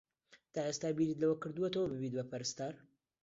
تا 0.53 0.59
ئێستا 0.67 0.89
بیرت 0.97 1.17
لەوە 1.21 1.35
کردووەتەوە 1.41 1.91
ببیت 1.93 2.13
بە 2.17 2.23
پەرستار؟ 2.31 2.75